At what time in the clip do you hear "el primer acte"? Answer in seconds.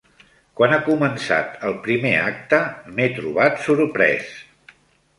1.69-2.65